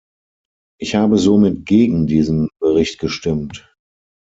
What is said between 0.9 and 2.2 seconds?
habe somit gegen